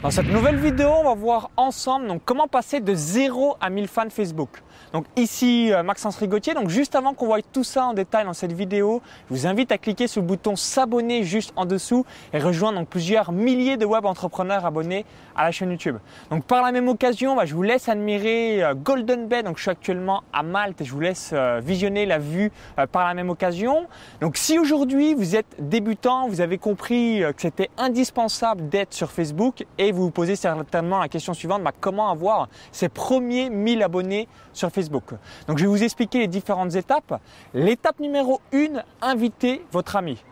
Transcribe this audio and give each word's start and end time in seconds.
Dans 0.00 0.12
cette 0.12 0.28
nouvelle 0.28 0.54
vidéo, 0.54 0.90
on 1.00 1.02
va 1.02 1.14
voir 1.14 1.50
ensemble 1.56 2.06
donc, 2.06 2.22
comment 2.24 2.46
passer 2.46 2.78
de 2.78 2.94
0 2.94 3.56
à 3.60 3.68
1000 3.68 3.88
fans 3.88 4.08
Facebook. 4.10 4.62
Donc 4.92 5.06
ici 5.16 5.72
euh, 5.72 5.82
Maxence 5.82 6.16
Rigotier. 6.18 6.54
Donc 6.54 6.68
juste 6.68 6.94
avant 6.94 7.14
qu'on 7.14 7.26
voie 7.26 7.42
tout 7.42 7.64
ça 7.64 7.86
en 7.86 7.94
détail 7.94 8.24
dans 8.24 8.32
cette 8.32 8.52
vidéo, 8.52 9.02
je 9.28 9.34
vous 9.34 9.46
invite 9.48 9.72
à 9.72 9.78
cliquer 9.78 10.06
sur 10.06 10.22
le 10.22 10.28
bouton 10.28 10.54
s'abonner 10.54 11.24
juste 11.24 11.52
en 11.56 11.66
dessous 11.66 12.06
et 12.32 12.38
rejoindre 12.38 12.86
plusieurs 12.86 13.32
milliers 13.32 13.76
de 13.76 13.84
web 13.84 14.06
entrepreneurs 14.06 14.64
abonnés 14.64 15.04
à 15.34 15.42
la 15.42 15.50
chaîne 15.50 15.72
YouTube. 15.72 15.96
Donc 16.30 16.44
par 16.44 16.62
la 16.62 16.70
même 16.70 16.86
occasion, 16.86 17.34
bah, 17.34 17.44
je 17.44 17.56
vous 17.56 17.62
laisse 17.62 17.88
admirer 17.88 18.62
euh, 18.62 18.74
Golden 18.74 19.26
Bay. 19.26 19.42
Donc 19.42 19.56
je 19.56 19.62
suis 19.62 19.70
actuellement 19.72 20.22
à 20.32 20.44
Malte 20.44 20.80
et 20.80 20.84
je 20.84 20.92
vous 20.92 21.00
laisse 21.00 21.30
euh, 21.32 21.60
visionner 21.60 22.06
la 22.06 22.18
vue 22.18 22.52
par 22.92 23.04
la 23.04 23.14
même 23.14 23.30
occasion. 23.30 23.88
Donc 24.20 24.36
si 24.36 24.60
aujourd'hui 24.60 25.14
vous 25.14 25.34
êtes 25.34 25.56
débutant, 25.58 26.28
vous 26.28 26.40
avez 26.40 26.56
compris 26.56 27.20
que 27.36 27.42
c'était 27.42 27.70
indispensable 27.76 28.68
d'être 28.68 28.94
sur 28.94 29.10
Facebook 29.10 29.66
et 29.76 29.87
vous 29.92 30.04
vous 30.04 30.10
posez 30.10 30.36
certainement 30.36 30.98
la 30.98 31.08
question 31.08 31.34
suivante, 31.34 31.62
bah, 31.62 31.72
comment 31.78 32.10
avoir 32.10 32.48
ces 32.72 32.88
premiers 32.88 33.50
1000 33.50 33.82
abonnés 33.82 34.28
sur 34.52 34.70
Facebook? 34.70 35.14
Donc 35.46 35.58
je 35.58 35.64
vais 35.64 35.68
vous 35.68 35.82
expliquer 35.82 36.18
les 36.18 36.28
différentes 36.28 36.74
étapes. 36.74 37.20
L'étape 37.54 38.00
numéro 38.00 38.40
1, 38.52 38.82
invitez 39.02 39.64
votre 39.72 39.96
ami. 39.96 40.22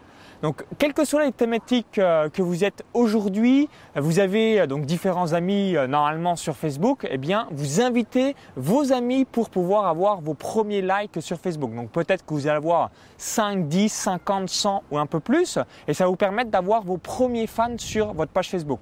Donc, 0.43 0.65
quelles 0.79 0.93
que 0.93 1.05
soient 1.05 1.25
les 1.25 1.33
thématiques 1.33 1.99
euh, 1.99 2.29
que 2.29 2.43
vous 2.43 2.65
êtes 2.65 2.85
aujourd'hui, 2.95 3.69
vous 3.95 4.19
avez 4.19 4.61
euh, 4.61 4.67
donc 4.67 4.85
différents 4.85 5.33
amis 5.33 5.77
euh, 5.77 5.87
normalement 5.87 6.37
sur 6.37 6.57
Facebook, 6.57 7.07
eh 7.11 7.17
bien, 7.17 7.49
vous 7.53 7.81
invitez 7.81 8.37
vos 8.55 8.93
amis 8.93 9.25
pour 9.25 9.49
pouvoir 9.49 9.87
avoir 9.87 10.21
vos 10.21 10.35
premiers 10.35 10.83
likes 10.83 11.23
sur 11.23 11.39
Facebook. 11.39 11.75
Donc, 11.75 11.91
peut-être 11.91 12.25
que 12.25 12.35
vous 12.35 12.47
allez 12.47 12.57
avoir 12.57 12.91
5, 13.17 13.67
10, 13.67 13.89
50, 13.89 14.49
100 14.49 14.83
ou 14.91 14.99
un 14.99 15.07
peu 15.07 15.21
plus, 15.21 15.59
et 15.89 15.95
ça 15.95 16.05
va 16.05 16.11
vous 16.11 16.17
permettre 16.17 16.51
d'avoir 16.51 16.83
vos 16.83 16.99
premiers 16.99 17.47
fans 17.47 17.79
sur 17.79 18.13
votre 18.13 18.33
page 18.33 18.51
Facebook. 18.51 18.81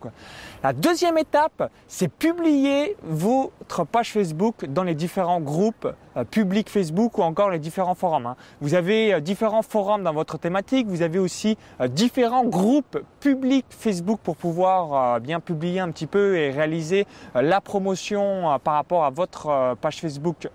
La 0.63 0.73
deuxième 0.73 1.19
étape, 1.19 1.71
c'est 1.87 2.09
publier 2.09 2.97
votre 3.05 3.85
page 3.85 4.11
Facebook 4.11 4.65
dans 4.67 4.83
les 4.83 4.95
différents 4.95 5.41
groupes 5.41 5.87
publics 6.31 6.71
Facebook 6.71 7.19
ou 7.19 7.23
encore 7.23 7.51
les 7.51 7.59
différents 7.59 7.95
forums. 7.95 8.27
Hein. 8.27 8.37
Vous 8.61 8.75
avez 8.75 9.21
différents 9.21 9.63
forums 9.63 10.03
dans 10.03 10.13
votre 10.13 10.39
thématique, 10.39 10.87
vous 10.87 11.03
avez 11.03 11.19
aussi 11.19 11.57
euh, 11.81 11.89
différents 11.89 12.45
groupes 12.45 12.99
publics 13.21 13.67
Facebook 13.71 14.21
pour 14.23 14.37
pouvoir 14.37 15.17
euh, 15.17 15.21
bien 15.21 15.41
publier 15.41 15.81
un 15.81 15.91
petit 15.91 16.07
peu 16.07 16.37
et 16.37 16.51
réaliser 16.51 17.07
euh, 17.37 17.43
la 17.43 17.61
promotion 17.61 18.59
par 18.63 18.75
rapport 18.75 19.05
à 19.05 19.11
votre 19.11 19.77
page 19.81 20.01
Facebook 20.01 20.49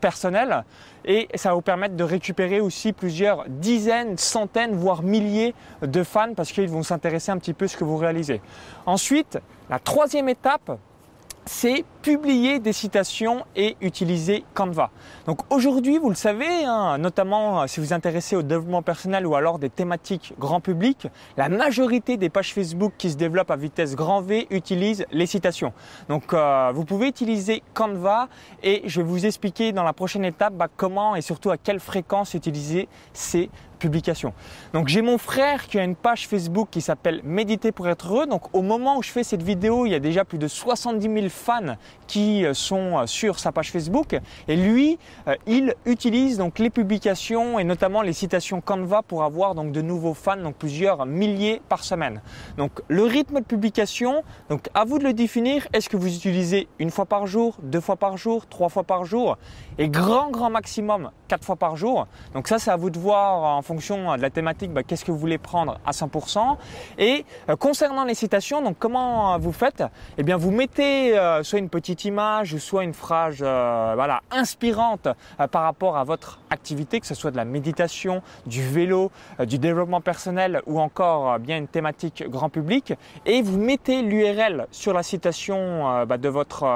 personnelle. 0.00 0.64
Et 1.04 1.28
ça 1.34 1.50
va 1.50 1.54
vous 1.54 1.60
permettre 1.62 1.96
de 1.96 2.04
récupérer 2.04 2.60
aussi 2.60 2.92
plusieurs 2.92 3.44
dizaines, 3.48 4.18
centaines, 4.18 4.74
voire 4.74 5.02
milliers 5.02 5.54
de 5.82 6.02
fans 6.02 6.34
parce 6.34 6.52
qu'ils 6.52 6.68
vont 6.68 6.82
s'intéresser 6.82 7.32
un 7.32 7.38
petit 7.38 7.54
peu 7.54 7.64
à 7.64 7.68
ce 7.68 7.76
que 7.76 7.84
vous 7.84 7.96
réalisez. 7.96 8.40
Ensuite, 8.86 9.38
la 9.68 9.78
troisième 9.78 10.28
étape, 10.28 10.78
c'est 11.46 11.84
publier 12.02 12.58
des 12.58 12.72
citations 12.72 13.44
et 13.56 13.76
utiliser 13.80 14.44
Canva. 14.54 14.90
Donc 15.26 15.40
aujourd'hui, 15.50 15.98
vous 15.98 16.08
le 16.08 16.14
savez, 16.14 16.64
hein, 16.64 16.98
notamment 16.98 17.62
euh, 17.62 17.66
si 17.66 17.80
vous 17.80 17.92
intéressez 17.92 18.36
au 18.36 18.42
développement 18.42 18.82
personnel 18.82 19.26
ou 19.26 19.34
alors 19.34 19.58
des 19.58 19.70
thématiques 19.70 20.34
grand 20.38 20.60
public, 20.60 21.08
la 21.36 21.48
majorité 21.48 22.16
des 22.16 22.30
pages 22.30 22.54
Facebook 22.54 22.92
qui 22.96 23.10
se 23.10 23.16
développent 23.16 23.50
à 23.50 23.56
vitesse 23.56 23.94
grand 23.96 24.22
V 24.22 24.46
utilisent 24.50 25.04
les 25.12 25.26
citations. 25.26 25.72
Donc 26.08 26.32
euh, 26.32 26.72
vous 26.74 26.84
pouvez 26.84 27.08
utiliser 27.08 27.62
Canva 27.74 28.28
et 28.62 28.82
je 28.86 29.00
vais 29.00 29.06
vous 29.06 29.26
expliquer 29.26 29.72
dans 29.72 29.84
la 29.84 29.92
prochaine 29.92 30.24
étape 30.24 30.54
bah, 30.54 30.68
comment 30.74 31.16
et 31.16 31.20
surtout 31.20 31.50
à 31.50 31.58
quelle 31.58 31.80
fréquence 31.80 32.34
utiliser 32.34 32.88
ces 33.12 33.50
publication. 33.80 34.32
Donc 34.72 34.86
j'ai 34.86 35.02
mon 35.02 35.18
frère 35.18 35.66
qui 35.66 35.78
a 35.80 35.82
une 35.82 35.96
page 35.96 36.28
Facebook 36.28 36.68
qui 36.70 36.80
s'appelle 36.80 37.20
Méditer 37.24 37.72
pour 37.72 37.88
être 37.88 38.12
heureux. 38.12 38.26
Donc 38.26 38.54
au 38.54 38.62
moment 38.62 38.98
où 38.98 39.02
je 39.02 39.10
fais 39.10 39.24
cette 39.24 39.42
vidéo, 39.42 39.86
il 39.86 39.90
y 39.90 39.94
a 39.96 39.98
déjà 39.98 40.24
plus 40.24 40.38
de 40.38 40.46
70 40.46 41.02
000 41.02 41.28
fans 41.28 41.76
qui 42.06 42.44
euh, 42.44 42.54
sont 42.54 42.98
euh, 42.98 43.06
sur 43.06 43.38
sa 43.38 43.52
page 43.52 43.70
Facebook. 43.70 44.18
Et 44.48 44.56
lui, 44.56 44.98
euh, 45.28 45.36
il 45.46 45.74
utilise 45.86 46.38
donc 46.38 46.58
les 46.58 46.70
publications 46.70 47.58
et 47.58 47.64
notamment 47.64 48.02
les 48.02 48.12
citations 48.12 48.60
Canva 48.60 49.02
pour 49.02 49.22
avoir 49.22 49.54
donc 49.54 49.72
de 49.72 49.80
nouveaux 49.80 50.14
fans, 50.14 50.36
donc 50.36 50.56
plusieurs 50.56 51.06
milliers 51.06 51.62
par 51.68 51.84
semaine. 51.84 52.20
Donc 52.56 52.72
le 52.88 53.04
rythme 53.04 53.40
de 53.40 53.44
publication, 53.44 54.24
donc 54.48 54.68
à 54.74 54.84
vous 54.84 54.98
de 54.98 55.04
le 55.04 55.12
définir. 55.12 55.68
Est-ce 55.72 55.88
que 55.88 55.96
vous 55.96 56.14
utilisez 56.14 56.68
une 56.78 56.90
fois 56.90 57.06
par 57.06 57.26
jour, 57.26 57.56
deux 57.62 57.80
fois 57.80 57.96
par 57.96 58.16
jour, 58.16 58.46
trois 58.46 58.68
fois 58.68 58.84
par 58.84 59.04
jour? 59.04 59.38
Et 59.78 59.88
grand 59.88 60.30
grand 60.30 60.50
maximum 60.50 61.10
quatre 61.30 61.44
fois 61.44 61.54
par 61.54 61.76
jour. 61.76 62.08
Donc 62.34 62.48
ça, 62.48 62.58
c'est 62.58 62.72
à 62.72 62.76
vous 62.76 62.90
de 62.90 62.98
voir 62.98 63.56
en 63.56 63.62
fonction 63.62 64.16
de 64.16 64.20
la 64.20 64.30
thématique, 64.30 64.72
bah, 64.72 64.82
qu'est-ce 64.82 65.04
que 65.04 65.12
vous 65.12 65.18
voulez 65.18 65.38
prendre 65.38 65.78
à 65.86 65.92
100%. 65.92 66.56
Et 66.98 67.24
euh, 67.48 67.54
concernant 67.54 68.04
les 68.04 68.14
citations, 68.14 68.62
donc 68.62 68.76
comment 68.80 69.34
euh, 69.34 69.38
vous 69.38 69.52
faites? 69.52 69.84
Eh 70.18 70.24
bien, 70.24 70.36
vous 70.36 70.50
mettez 70.50 71.16
euh, 71.16 71.44
soit 71.44 71.60
une 71.60 71.68
petite 71.68 72.04
image, 72.04 72.56
soit 72.56 72.82
une 72.82 72.94
phrase 72.94 73.38
voilà, 73.38 74.22
inspirante 74.32 75.06
par 75.52 75.62
rapport 75.62 75.96
à 75.96 76.02
votre 76.02 76.40
activité, 76.50 76.98
que 76.98 77.06
ce 77.06 77.14
soit 77.14 77.30
de 77.30 77.36
la 77.36 77.44
méditation, 77.44 78.22
du 78.46 78.62
vélo, 78.62 79.12
du 79.38 79.58
développement 79.58 80.00
personnel 80.00 80.62
ou 80.66 80.80
encore 80.80 81.38
bien 81.38 81.58
une 81.58 81.68
thématique 81.68 82.24
grand 82.28 82.48
public. 82.48 82.94
Et 83.24 83.40
vous 83.40 83.58
mettez 83.58 84.02
l'URL 84.02 84.66
sur 84.72 84.92
la 84.92 85.04
citation 85.04 86.04
bah, 86.06 86.18
de 86.18 86.28
votre 86.28 86.66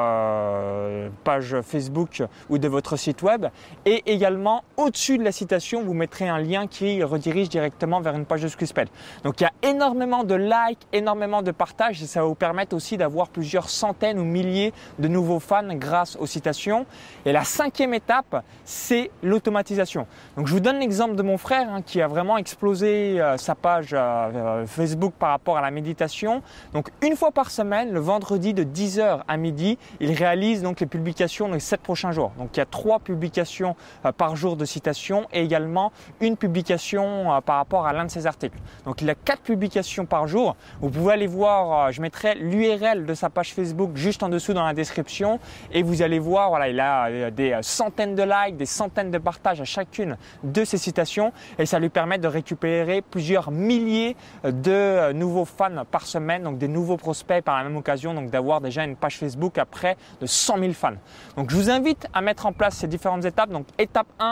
page 1.25 1.57
Facebook 1.63 2.23
ou 2.49 2.59
de 2.59 2.69
votre 2.69 2.97
site 2.97 3.23
web 3.23 3.47
et 3.85 4.03
également 4.07 4.44
au-dessus 4.77 5.19
de 5.19 5.25
la 5.25 5.33
citation, 5.33 5.83
vous 5.83 5.95
mettrez 5.95 6.29
un 6.29 6.39
lien 6.39 6.67
qui 6.67 7.03
redirige 7.03 7.49
directement 7.49 8.01
vers 8.01 8.15
une 8.15 8.27
page 8.27 8.43
de 8.43 8.49
Squeezepad. 8.49 8.89
Donc 9.23 9.41
il 9.41 9.45
y 9.45 9.47
a 9.47 9.53
énormément 9.63 10.25
de 10.25 10.35
likes, 10.35 10.87
énormément 10.93 11.43
de 11.43 11.51
partages 11.51 12.03
et 12.03 12.07
ça 12.07 12.21
va 12.21 12.27
vous 12.27 12.35
permettre 12.35 12.75
aussi 12.75 12.97
d'avoir 12.97 13.29
plusieurs 13.29 13.69
centaines 13.69 14.19
ou 14.19 14.25
milliers 14.25 14.73
de 14.99 15.09
nouveaux 15.09 15.41
fans 15.41 15.75
grâce 15.75 16.17
aux 16.17 16.27
citations. 16.27 16.87
Et 17.25 17.33
la 17.33 17.45
cinquième 17.45 17.95
étape, 17.95 18.45
c'est 18.65 19.11
l'automatisation. 19.23 20.07
Donc 20.37 20.47
je 20.47 20.53
vous 20.53 20.61
donne 20.61 20.79
l'exemple 20.79 21.15
de 21.15 21.23
mon 21.23 21.39
frère 21.39 21.73
hein, 21.73 21.83
qui 21.83 22.01
a 22.01 22.09
vraiment 22.09 22.37
explosé 22.37 23.21
euh, 23.21 23.37
sa 23.37 23.55
page 23.55 23.93
euh, 23.93 23.99
euh, 23.99 24.67
Facebook 24.67 25.15
par 25.19 25.31
rapport 25.31 25.57
à 25.57 25.63
la 25.63 25.71
méditation. 25.71 26.43
Donc 26.73 26.91
une 27.03 27.17
fois 27.17 27.31
par 27.31 27.51
semaine, 27.51 27.93
le 27.93 28.01
vendredi 28.01 28.55
de 28.55 28.65
10h 28.65 29.23
à 29.27 29.37
midi, 29.37 29.79
il 30.01 30.13
réalise 30.13 30.63
donc 30.63 30.81
les 30.81 30.87
publications 30.87 31.51
les 31.53 31.61
7 31.61 31.81
prochains 31.81 32.13
jours. 32.13 32.33
Donc 32.39 32.51
il 32.55 32.59
y 32.59 32.63
a 32.63 32.67
trois 32.67 32.99
publications 32.99 33.77
par 34.17 34.34
jour 34.35 34.57
de 34.57 34.65
citations 34.65 35.27
et 35.33 35.43
également 35.43 35.93
une 36.21 36.37
publication 36.37 37.33
euh, 37.33 37.41
par 37.41 37.57
rapport 37.57 37.87
à 37.87 37.93
l'un 37.93 38.05
de 38.05 38.11
ses 38.11 38.27
articles. 38.27 38.59
Donc 38.85 39.03
il 39.03 39.11
a 39.11 39.15
quatre 39.15 39.43
publications 39.43 40.07
par 40.07 40.27
jour. 40.27 40.57
Vous 40.81 40.91
pouvez 40.91 41.15
aller 41.15 41.27
voir, 41.27 41.89
euh, 41.89 41.91
je 41.93 42.01
mettrai 42.01 42.35
l'URL 42.35 43.07
de 43.07 43.15
sa 43.15 43.31
page 43.31 43.55
Facebook 43.55 43.93
juste 43.95 44.23
en 44.23 44.29
dessous 44.29 44.53
dans 44.53 44.65
la 44.65 44.75
description 44.75 45.41
et 45.73 45.83
vous 45.83 46.03
allez 46.03 46.19
voir, 46.19 46.49
voilà, 46.49 46.69
il 46.69 46.81
a 46.81 47.07
euh, 47.07 47.31
des 47.31 47.59
centaines 47.63 48.15
de 48.15 48.23
likes, 48.23 48.57
des 48.57 48.67
centaines 48.67 49.11
de 49.11 49.19
partages 49.19 49.61
à 49.61 49.65
chacune 49.65 50.17
de 50.43 50.65
ses 50.65 50.79
citations 50.79 51.33
et 51.59 51.67
ça 51.67 51.79
lui 51.79 51.89
permet 51.89 52.19
de 52.19 52.29
récupérer 52.29 53.03
plusieurs 53.03 53.51
milliers 53.51 54.17
de 54.45 55.13
nouveaux 55.13 55.45
fans 55.45 55.85
par 55.91 56.07
semaine, 56.07 56.43
donc 56.43 56.59
des 56.59 56.69
nouveaux 56.69 56.97
prospects 56.97 57.43
par 57.43 57.57
la 57.59 57.65
même 57.65 57.77
occasion, 57.77 58.15
donc 58.15 58.31
d'avoir 58.31 58.61
déjà 58.61 58.85
une 58.85 58.97
page 58.97 59.19
Facebook 59.19 59.59
à 59.59 59.65
près 59.65 59.97
de 60.21 60.27
100 60.27 60.59
000 60.59 60.73
fans. 60.73 60.93
Donc 61.37 61.51
je 61.51 61.57
vous 61.57 61.71
invite 61.71 62.07
à 62.13 62.21
mettre 62.21 62.47
en 62.47 62.53
place 62.53 62.77
ces 62.77 62.87
différentes 62.87 63.25
étapes. 63.25 63.51
Donc 63.51 63.67
étape 63.79 64.07
1, 64.19 64.24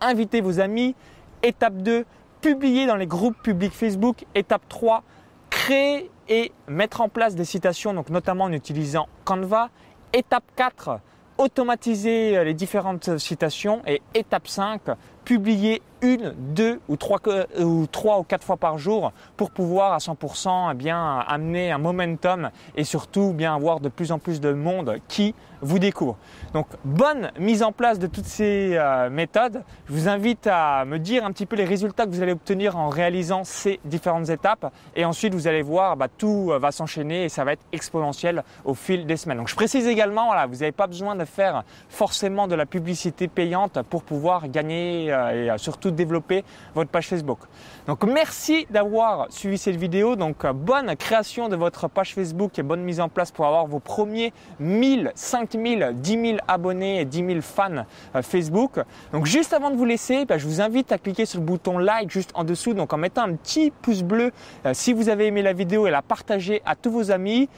invitez 0.00 0.40
vos 0.40 0.60
amis, 0.60 0.94
Étape 1.42 1.76
2, 1.76 2.04
publier 2.40 2.86
dans 2.86 2.96
les 2.96 3.06
groupes 3.06 3.36
publics 3.42 3.72
Facebook. 3.72 4.24
Étape 4.34 4.62
3, 4.68 5.02
créer 5.50 6.10
et 6.28 6.52
mettre 6.68 7.00
en 7.00 7.08
place 7.08 7.34
des 7.34 7.44
citations, 7.44 7.94
donc 7.94 8.10
notamment 8.10 8.44
en 8.44 8.52
utilisant 8.52 9.08
Canva. 9.24 9.70
Étape 10.12 10.44
4, 10.56 11.00
automatiser 11.38 12.44
les 12.44 12.54
différentes 12.54 13.18
citations. 13.18 13.82
Et 13.86 14.02
étape 14.14 14.48
5, 14.48 14.82
publier 15.24 15.82
une, 16.02 16.34
deux 16.36 16.80
ou 16.88 16.96
trois, 16.96 17.20
ou 17.58 17.86
trois 17.86 18.18
ou 18.18 18.22
quatre 18.22 18.44
fois 18.44 18.56
par 18.56 18.78
jour 18.78 19.12
pour 19.36 19.50
pouvoir 19.50 19.92
à 19.92 19.98
100% 19.98 20.68
eh 20.72 20.74
bien 20.74 21.18
amener 21.26 21.70
un 21.72 21.78
momentum 21.78 22.50
et 22.76 22.84
surtout 22.84 23.32
bien 23.32 23.54
avoir 23.54 23.80
de 23.80 23.88
plus 23.88 24.12
en 24.12 24.18
plus 24.18 24.40
de 24.40 24.52
monde 24.52 24.98
qui 25.08 25.34
vous 25.62 25.78
découvre. 25.78 26.16
Donc 26.52 26.66
bonne 26.84 27.30
mise 27.38 27.62
en 27.62 27.72
place 27.72 27.98
de 27.98 28.06
toutes 28.06 28.26
ces 28.26 28.72
euh, 28.74 29.10
méthodes. 29.10 29.62
Je 29.88 29.92
vous 29.92 30.08
invite 30.08 30.46
à 30.46 30.84
me 30.84 30.98
dire 30.98 31.24
un 31.24 31.32
petit 31.32 31.46
peu 31.46 31.56
les 31.56 31.64
résultats 31.64 32.04
que 32.04 32.10
vous 32.10 32.22
allez 32.22 32.32
obtenir 32.32 32.76
en 32.76 32.88
réalisant 32.88 33.44
ces 33.44 33.80
différentes 33.84 34.28
étapes 34.28 34.72
et 34.94 35.04
ensuite 35.04 35.34
vous 35.34 35.48
allez 35.48 35.62
voir 35.62 35.96
bah, 35.96 36.08
tout 36.08 36.50
euh, 36.50 36.58
va 36.58 36.72
s'enchaîner 36.72 37.24
et 37.24 37.28
ça 37.28 37.44
va 37.44 37.52
être 37.52 37.64
exponentiel 37.72 38.44
au 38.64 38.74
fil 38.74 39.06
des 39.06 39.16
semaines. 39.16 39.38
Donc 39.38 39.48
je 39.48 39.54
précise 39.54 39.86
également 39.86 40.26
voilà, 40.26 40.46
vous 40.46 40.56
n'avez 40.56 40.72
pas 40.72 40.86
besoin 40.86 41.16
de 41.16 41.24
faire 41.24 41.64
forcément 41.88 42.48
de 42.48 42.54
la 42.54 42.66
publicité 42.66 43.28
payante 43.28 43.80
pour 43.82 44.02
pouvoir 44.02 44.48
gagner 44.48 45.12
euh, 45.12 45.54
et 45.54 45.58
surtout 45.58 45.85
développer 45.90 46.44
votre 46.74 46.90
page 46.90 47.08
Facebook. 47.08 47.38
Donc 47.86 48.04
merci 48.04 48.66
d'avoir 48.70 49.26
suivi 49.30 49.58
cette 49.58 49.76
vidéo. 49.76 50.16
Donc 50.16 50.46
bonne 50.46 50.94
création 50.96 51.48
de 51.48 51.56
votre 51.56 51.88
page 51.88 52.14
Facebook 52.14 52.58
et 52.58 52.62
bonne 52.62 52.82
mise 52.82 53.00
en 53.00 53.08
place 53.08 53.30
pour 53.30 53.46
avoir 53.46 53.66
vos 53.66 53.78
premiers 53.78 54.32
1000, 54.60 55.12
5000, 55.14 55.92
10 55.94 56.10
000 56.10 56.38
abonnés 56.48 57.00
et 57.00 57.04
10 57.04 57.26
000 57.26 57.40
fans 57.40 57.84
euh, 58.14 58.22
Facebook. 58.22 58.80
Donc 59.12 59.26
juste 59.26 59.52
avant 59.52 59.70
de 59.70 59.76
vous 59.76 59.84
laisser, 59.84 60.24
bah, 60.24 60.38
je 60.38 60.46
vous 60.46 60.60
invite 60.60 60.92
à 60.92 60.98
cliquer 60.98 61.26
sur 61.26 61.40
le 61.40 61.46
bouton 61.46 61.78
like 61.78 62.10
juste 62.10 62.30
en 62.34 62.44
dessous. 62.44 62.74
Donc 62.74 62.92
en 62.92 62.96
mettant 62.96 63.22
un 63.22 63.34
petit 63.34 63.70
pouce 63.70 64.02
bleu 64.02 64.32
euh, 64.64 64.72
si 64.74 64.92
vous 64.92 65.08
avez 65.08 65.26
aimé 65.26 65.42
la 65.42 65.52
vidéo 65.52 65.86
et 65.86 65.90
la 65.90 66.02
partager 66.02 66.62
à 66.64 66.74
tous 66.74 66.90
vos 66.90 67.10
amis 67.10 67.48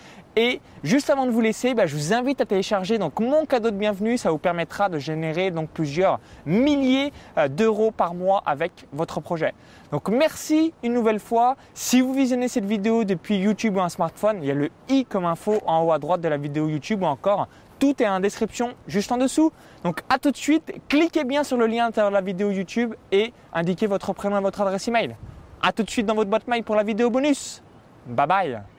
Et 0.40 0.60
juste 0.84 1.10
avant 1.10 1.26
de 1.26 1.32
vous 1.32 1.40
laisser, 1.40 1.74
bah, 1.74 1.86
je 1.86 1.96
vous 1.96 2.12
invite 2.12 2.40
à 2.40 2.46
télécharger 2.46 2.96
donc 2.98 3.18
mon 3.18 3.44
cadeau 3.44 3.72
de 3.72 3.76
bienvenue. 3.76 4.16
Ça 4.16 4.30
vous 4.30 4.38
permettra 4.38 4.88
de 4.88 4.96
générer 4.96 5.50
donc 5.50 5.68
plusieurs 5.68 6.20
milliers 6.46 7.12
euh, 7.36 7.48
d'euros 7.48 7.90
par 7.90 8.14
mois 8.14 8.44
avec 8.46 8.86
votre 8.92 9.20
projet. 9.20 9.52
Donc 9.90 10.08
merci 10.08 10.72
une 10.84 10.94
nouvelle 10.94 11.18
fois. 11.18 11.56
Si 11.74 12.00
vous 12.00 12.14
visionnez 12.14 12.46
cette 12.46 12.66
vidéo 12.66 13.02
depuis 13.02 13.38
YouTube 13.38 13.78
ou 13.78 13.80
un 13.80 13.88
smartphone, 13.88 14.38
il 14.40 14.46
y 14.46 14.52
a 14.52 14.54
le 14.54 14.70
i 14.88 15.04
comme 15.04 15.24
info 15.24 15.60
en 15.66 15.82
haut 15.82 15.90
à 15.90 15.98
droite 15.98 16.20
de 16.20 16.28
la 16.28 16.36
vidéo 16.36 16.68
YouTube 16.68 17.02
ou 17.02 17.06
encore 17.06 17.48
tout 17.80 18.00
est 18.00 18.08
en 18.08 18.20
description 18.20 18.74
juste 18.86 19.10
en 19.10 19.16
dessous. 19.16 19.50
Donc 19.82 20.02
à 20.08 20.20
tout 20.20 20.30
de 20.30 20.36
suite, 20.36 20.72
cliquez 20.88 21.24
bien 21.24 21.42
sur 21.42 21.56
le 21.56 21.66
lien 21.66 21.82
à 21.82 21.86
l'intérieur 21.86 22.12
de 22.12 22.14
la 22.14 22.22
vidéo 22.22 22.52
YouTube 22.52 22.94
et 23.10 23.32
indiquez 23.52 23.88
votre 23.88 24.12
prénom 24.12 24.38
et 24.38 24.42
votre 24.42 24.60
adresse 24.60 24.86
email. 24.86 25.16
À 25.60 25.72
tout 25.72 25.82
de 25.82 25.90
suite 25.90 26.06
dans 26.06 26.14
votre 26.14 26.30
boîte 26.30 26.46
mail 26.46 26.62
pour 26.62 26.76
la 26.76 26.84
vidéo 26.84 27.10
bonus. 27.10 27.60
Bye 28.06 28.26
bye 28.28 28.77